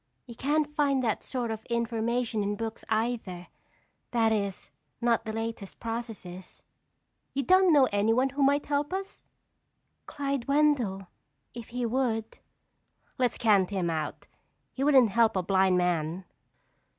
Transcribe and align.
"You 0.25 0.33
can't 0.33 0.75
find 0.75 1.03
that 1.03 1.21
sort 1.21 1.51
of 1.51 1.63
information 1.67 2.41
in 2.41 2.55
books 2.55 2.83
either—that 2.89 4.31
is, 4.31 4.71
not 4.99 5.25
the 5.25 5.31
latest 5.31 5.79
processes." 5.79 6.63
"You 7.35 7.43
don't 7.43 7.71
know 7.71 7.87
anyone 7.91 8.29
who 8.29 8.41
might 8.41 8.65
help 8.65 8.93
us?" 8.93 9.21
"Clyde 10.07 10.47
Wendell, 10.47 11.05
if 11.53 11.67
he 11.67 11.85
would." 11.85 12.39
"Let's 13.19 13.37
count 13.37 13.69
him 13.69 13.91
out. 13.91 14.25
He 14.73 14.83
wouldn't 14.83 15.11
help 15.11 15.35
a 15.35 15.43
blind 15.43 15.77
man." 15.77 16.25